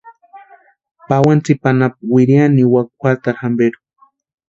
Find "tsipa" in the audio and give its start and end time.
1.43-1.69